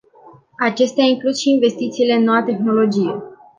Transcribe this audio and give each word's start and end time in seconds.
Acestea 0.59 1.05
includ 1.05 1.33
și 1.35 1.49
investițiile 1.49 2.13
în 2.13 2.23
noua 2.23 2.43
tehnologie. 2.43 3.13